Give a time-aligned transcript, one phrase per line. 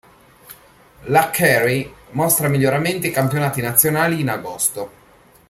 [1.09, 4.91] La Carey mostra miglioramenti ai Campionati Nazionali in Agosto.